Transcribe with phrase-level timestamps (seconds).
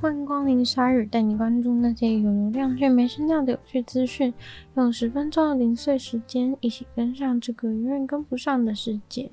[0.00, 4.32] 欢迎光临鲨语，带你关注那些有流量却没声量的有趣资讯。
[4.76, 9.28] 用十分钟的零碎时间，一起跟上这个永远跟不上的世界。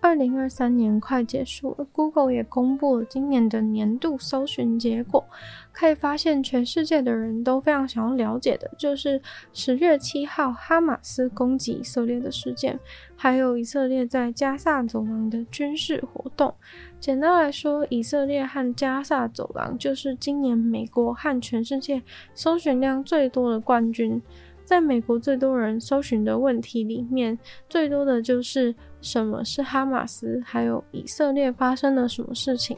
[0.00, 5.24] 二零二三年快结束了，Google 也公布了今年的年度搜寻结果。
[5.72, 9.20] 可以发现，全世界的人都非常想要了解的，就是
[9.52, 12.78] 十月七号哈马斯攻击以色列的事件，
[13.16, 16.54] 还有以色列在加萨走廊的军事活动。
[17.00, 22.02] 简单来说，以色列和加萨走廊就是今年美国和全世界
[22.34, 24.20] 搜寻量最多的冠军。
[24.64, 27.38] 在美国最多人搜寻的问题里面，
[27.70, 32.76] 最多的就是什么是哈马斯，还有以色列发生了什么事情，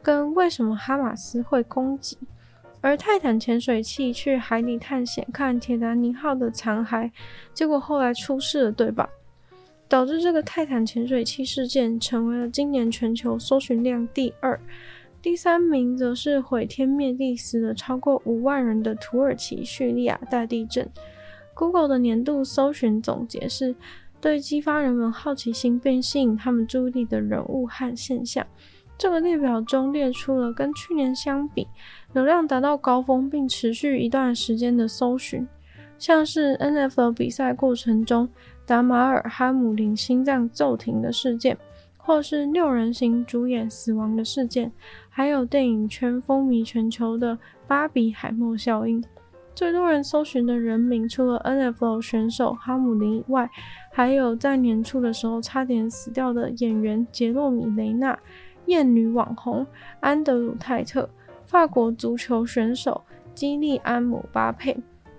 [0.00, 2.16] 跟为什么哈马斯会攻击。
[2.80, 7.10] 而泰坦潜水器去海底探险看铁达尼号的残骸，
[7.52, 9.08] 结果后来出事了，对吧？
[9.88, 14.58] 导致这个泰坦潜水器事件成为了今年全球搜寻量第二，
[15.22, 20.88] 第三名则是毁天灭地死了超过五万人的土耳其叙利亚大地震。
[21.54, 23.74] Google 的年度搜寻总结是
[24.20, 28.44] 对激发人们好奇心并吸引他们注意力的人物和现象。
[28.96, 31.66] 这个列表中列出了跟去年相比
[32.12, 35.46] 流量达到高峰并持续一段时间的搜寻，
[35.98, 38.28] 像是 NFL 比赛过程中
[38.66, 41.56] 达马尔哈姆林心脏骤停的事件，
[41.96, 44.72] 或是六人行主演死亡的事件，
[45.08, 49.04] 还有电影圈风靡全球的巴比海默效应。
[49.54, 53.48] 最多人搜寻的人名，除了 NFL 选手哈姆林以外，
[53.92, 58.18] 还有在年初的时候差点死掉的演员杰洛米·雷纳、
[58.66, 59.64] 艳女网红
[60.00, 61.08] 安德鲁·泰特、
[61.44, 64.76] 法国足球选手基利安·姆巴佩，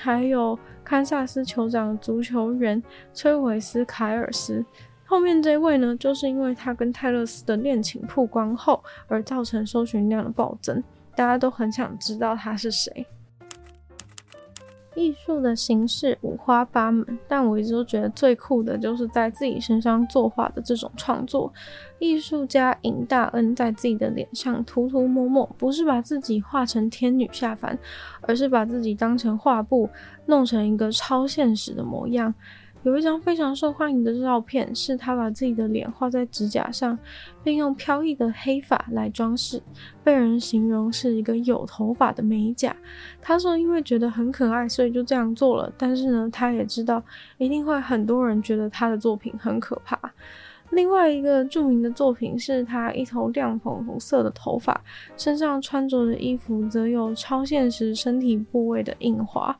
[0.00, 2.80] 还有堪萨斯酋长足球员
[3.12, 4.64] 崔维斯·凯尔斯。
[5.04, 10.82] 后面这位呢，就是因为他跟泰勒斯的恋情曝光后而造成搜寻量的暴增，
[11.16, 13.04] 大家都很想知道他是谁。
[14.98, 21.52] 艺术的形式五花八门，但我一直都觉得最酷的就是在自己身上作画的这种创作。
[22.00, 27.78] 艺术家尹大恩在自己的脸上涂涂抹抹，不是把自己画成天女下凡，
[28.22, 29.88] 而是把自己当成画布，
[30.26, 32.34] 弄成一个超现实的模样。
[32.84, 36.96] 有一张非常受欢迎的照片，是他把自己的脸画在指甲上，
[37.42, 39.60] 并用飘逸的黑发来装饰，
[40.04, 42.74] 被人形容是一个有头发的美甲。
[43.20, 45.70] 他说，因为觉得很可爱，所以就这样做了。
[45.76, 47.02] 但是呢，他也知道
[47.36, 49.98] 一定会很多人觉得他的作品很可怕。
[50.70, 54.80] 另外一个著名的作品是他一头亮粉红色的头发，
[55.16, 59.54] 身上穿着的衣服则有超现实身体部位的印花。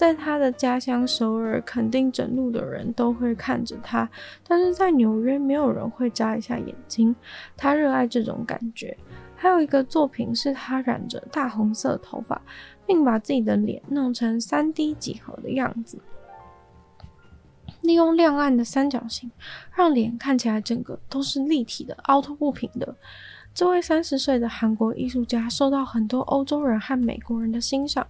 [0.00, 4.08] 在他的家乡首尔，肯定整路的人都会看着他，
[4.48, 7.14] 但是在纽约，没有人会眨一下眼睛。
[7.54, 8.96] 他热爱这种感觉。
[9.36, 12.40] 还有一个作品是他染着大红色头发，
[12.86, 15.98] 并把自己的脸弄成 3D 几何的样子，
[17.82, 19.30] 利用亮暗的三角形，
[19.76, 22.96] 让脸看起来整个都是立体的、凹凸不平的。
[23.52, 28.06] 这位三十岁的韩国艺术家受到很多欧洲人和美国人的欣赏。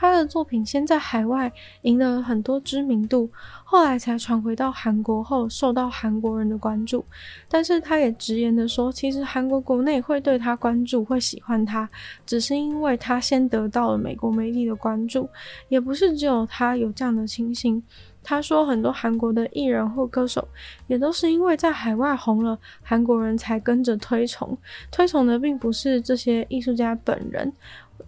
[0.00, 1.52] 他的作品先在海外
[1.82, 3.30] 赢得了很多知名度，
[3.64, 7.04] 后来才传回到韩国后受到韩国人的关注。
[7.50, 11.86] 但是他也直言的说，其实韩国国内会对他关注，会喜欢他，
[12.24, 15.28] 只是因为他先得到了美国媒体的关注，
[15.68, 17.82] 也不是只有他有这样的情形。
[18.22, 20.48] 他说，很多韩国的艺人或歌手
[20.86, 24.56] 也都是因为在海外红了，韩国人才跟着推崇。
[24.90, 27.52] 推崇的并不是这些艺术家本人。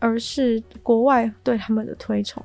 [0.03, 2.45] 而是国外对他们的推崇。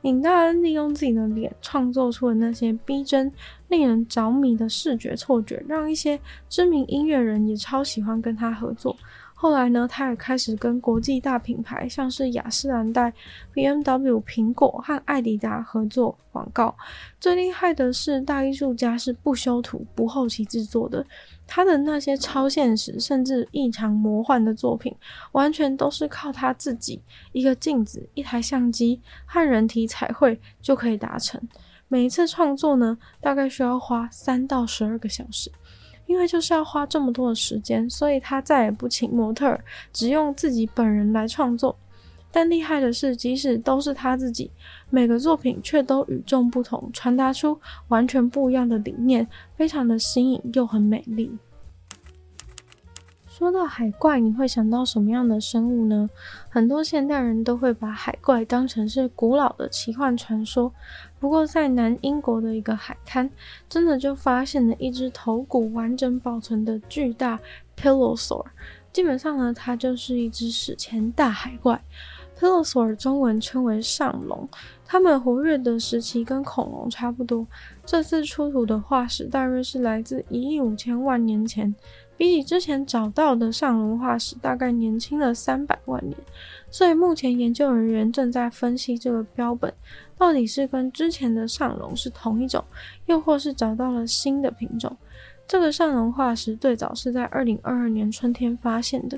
[0.00, 3.30] 尹大恩利用自己的脸创作出了那些逼真、
[3.68, 6.18] 令人着迷的视觉错觉，让一些
[6.48, 8.96] 知名音乐人也超喜欢跟他合作。
[9.38, 13.12] 后来呢，他也开始跟国际大品牌，像是雅诗兰黛、
[13.52, 16.74] BMW、苹果和艾迪达合作广告。
[17.20, 21.04] 最厉害的是，大艺术家是不修图、不后期制作的。
[21.46, 24.94] 他的那些超现实甚至异常魔幻的作品，
[25.32, 26.98] 完全都是靠他自己
[27.32, 31.38] 一个镜子、一台相机和人体彩绘就可以达成。
[31.88, 35.50] 每一次创作呢，大概需要花三到十二个小时。
[36.06, 41.76] 因为就是要花这么多的时间，所以他再也不请模特儿，只用自己本人来创作。
[42.30, 44.48] 但厉害的是，即使都是他自己，
[44.88, 47.58] 每个作品却都与众不同，传达出
[47.88, 51.36] 完全不一样的理念，非常的新颖又很美丽。
[53.38, 56.08] 说到海怪，你会想到什么样的生物呢？
[56.48, 60.72] 很多现代人都会把海怪当成是古老的奇幻传说。
[61.20, 63.30] 不过，在南英国的一个海滩，
[63.68, 67.38] 真的就发现了一只头骨完整保存的巨大
[67.78, 68.46] Plesiosaur。
[68.90, 71.78] 基本上呢，它就是一只史前大海怪。
[72.34, 74.48] 特洛索尔中文称为上龙，
[74.86, 77.46] 它们活跃的时期跟恐龙差不多。
[77.84, 81.74] 这次出土的化石大约是来自一亿五千万年前，
[82.16, 86.16] 比起之前找到的上龙化石大概年轻了三百万年。
[86.70, 89.72] 所以目前研究人员正在分析这个标本
[90.18, 92.62] 到底是跟之前的上龙是同一种，
[93.06, 94.96] 又或是找到了新的品种。
[95.48, 99.16] 这个上龙化石最早是在二零二二年春天发现的，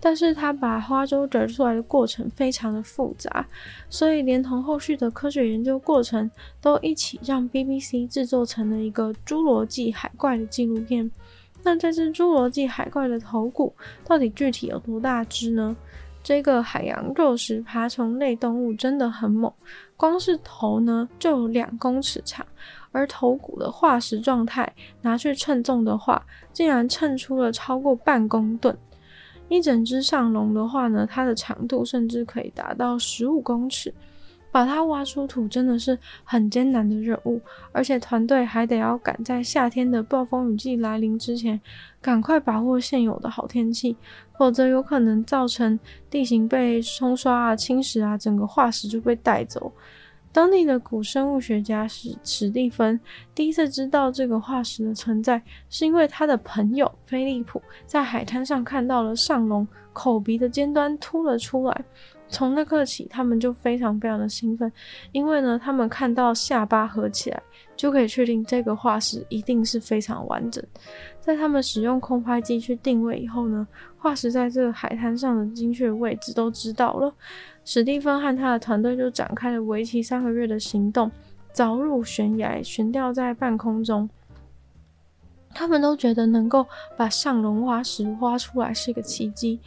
[0.00, 3.46] 但是它把花洲折出来的过程非常的复杂，
[3.88, 6.28] 所以连同后续的科学研究过程
[6.60, 11.08] 都一起让 BBC 制作成了一个侏罗纪海怪的纪录片。
[11.68, 15.76] 那这只侏罗纪海怪的头骨到底具体有多大只呢？
[16.22, 19.52] 这个海洋肉食爬虫类动物真的很猛，
[19.94, 22.46] 光是头呢就有两公尺长。
[22.90, 24.70] 而头骨的化石状态
[25.02, 26.24] 拿去称重的话，
[26.54, 28.74] 竟然称出了超过半公吨。
[29.50, 33.92] 一整只上龙的话呢，它的长度甚至可以达到十五公尺。
[34.50, 37.40] 把它挖出土真的是很艰难的任务，
[37.72, 41.60] 而且团队还得要赶在夏天的暴风雨季来临之前，
[42.00, 43.96] 赶快把握现有的好天气，
[44.38, 45.78] 否则有可能造成
[46.08, 49.72] 地形被冲刷啊、侵蚀啊，整个化石就被带走。
[50.30, 53.00] 当地的古生物学家史史蒂芬
[53.34, 61.84] 第一次知道这个化石的存在，是因为他的朋友菲利普在海滩上看到了上龙口鼻的尖端凸了出来。
[62.28, 64.70] 从那刻起，他们就非常非常的兴奋，
[65.12, 67.42] 因为呢，他们看到下巴合起来，
[67.76, 70.62] 就可以确定这个化石一定是非常完整。
[71.20, 73.66] 在他们使用空拍机去定位以后呢，
[73.98, 77.12] 化石在这个海滩上的精确位置都知道了。
[77.64, 81.10] 史蒂芬和他的团队就展开了为期三个月的行动，
[81.52, 84.08] 凿入悬崖，悬吊在半空中。
[85.54, 86.66] 他们都觉得能够
[86.96, 89.58] 把上龙化石挖出来是一个奇迹。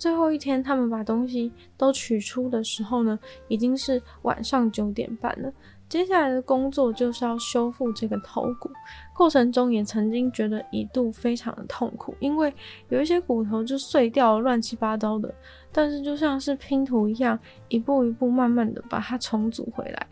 [0.00, 3.18] 最后一天，他们把东西都取出的时候呢，
[3.48, 5.52] 已经是晚上九点半了。
[5.90, 8.70] 接下来的工作就是要修复这个头骨，
[9.14, 12.50] 过程中也曾经觉得一度非常的痛苦，因为
[12.88, 15.34] 有一些骨头就碎掉了，乱七八糟的。
[15.70, 17.38] 但是就像是拼图一样，
[17.68, 20.06] 一步一步慢慢的把它重组回来。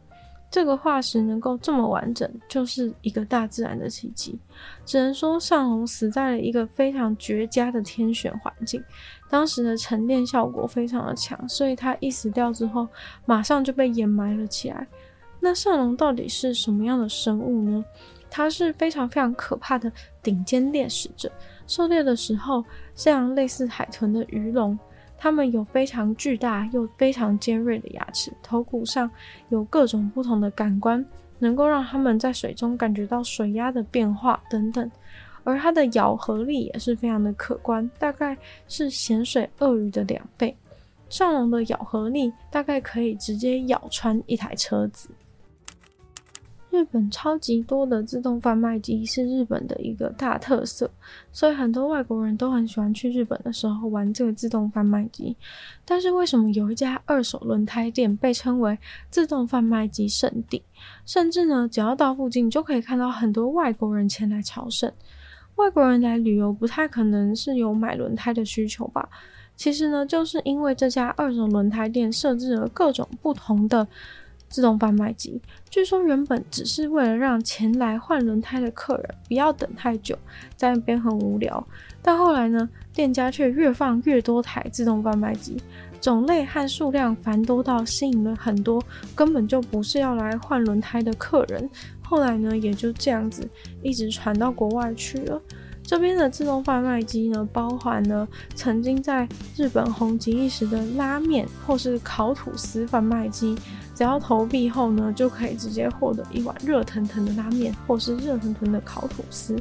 [0.50, 4.38] 这个化石能够这么完整，就是一个大自然的奇迹。
[4.86, 8.82] 只能说上龙死在了一个非常绝佳的天选环境，
[9.28, 12.88] 当时的沉淀效果非常的强，所以它一死掉之后，
[13.26, 14.86] 马上就被掩埋了起来。
[15.40, 17.84] 那上龙到底是什么样的生物呢？
[18.30, 19.90] 它是非常非常可怕的
[20.22, 21.30] 顶尖猎食者，
[21.66, 24.78] 狩猎的时候像类似海豚的鱼龙，
[25.18, 29.10] 它们有非常巨大又非常尖锐的牙齿，头骨上
[29.48, 31.04] 有各种不同的感官，
[31.40, 34.88] 能够让它们在水中感觉到水压的变化等等。
[35.44, 38.36] 而它的咬合力也是非常的可观，大概
[38.68, 40.54] 是咸水鳄鱼的两倍。
[41.08, 45.08] 上龙的咬合力大概可以直接咬穿一台车子。
[46.70, 50.90] 日本超级多的自动贩卖机是日本的一个大特色，
[51.32, 55.34] 所以很多外国人都很喜欢去日本的时候玩这个自动贩卖机。
[55.84, 58.78] 但是为什么有一家二手轮胎店被称为
[59.10, 60.62] 自动贩卖机圣地？
[61.06, 64.92] 甚至呢，只要到附近就可以看到很多外国人前来朝圣。
[65.56, 69.08] 外国人来旅游不太可能是有买轮胎的需求吧？
[69.56, 73.88] 其实呢，就是因为这家二手轮胎店设置了各种不同的。
[74.49, 80.19] 自动贩卖机，据说原本只是为了让前来换轮胎的客人不要等太久，
[80.57, 81.67] 在那边很无聊。
[82.02, 85.57] 但后来呢，店家却越放越多台自动贩卖机，
[86.00, 88.83] 种类和数量繁多到吸引了很多
[89.14, 91.69] 根本就不是要来换轮胎的客人。
[92.02, 93.47] 后来呢，也就这样子
[93.83, 95.40] 一直传到国外去了。
[95.83, 99.26] 这边的自动贩卖机呢，包含了曾经在
[99.57, 103.57] 日本红极一时的拉面或是烤吐司贩卖机。
[103.99, 109.61] 只要投币后呢，就可以直接获得一碗热腾腾的拉面，或是热腾腾的烤吐司，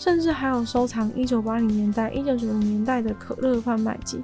[0.00, 4.18] 甚至还有收藏一九八零年代、一九九零年代的可乐贩卖机。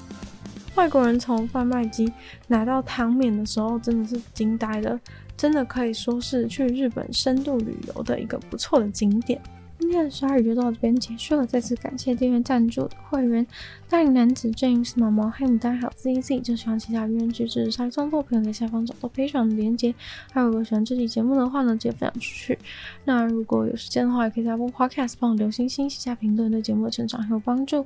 [0.74, 2.12] 外国人从贩卖机
[2.48, 4.98] 拿到汤面的时候，真的是惊呆了，
[5.36, 9.40] 真的可以说是去日本深度旅游的一个不错的景点。
[9.78, 13.46] 今天的鲨鱼就到这边结束了，再次感谢订阅赞助的会员
[13.88, 16.40] 大龄男子 James、毛毛、黑牡丹还有 ZZ。
[16.40, 19.94] 就喜欢其他语言句子鲨鱼创作朋友在下方找到 p a t r o n 的连接。
[20.32, 22.58] 还有如果喜欢这期节目的话呢，记得分享出去。
[23.04, 27.84] 那如果有时间的话，也可以在 Apple Podcast 帮我留星星、写下评论，对节目的成长很有帮助。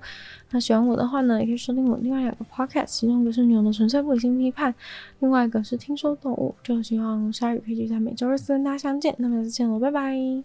[0.50, 4.74] 那喜欢我的话呢，也可以收听我另外两个 Podcast，其中一个是牛的纯粹不理性批判，
[5.18, 6.54] 另外一个是听说动物。
[6.62, 9.14] 就希望鲨鱼可以在每周日四跟大家相见。
[9.18, 10.44] 那么下次见喽，拜拜。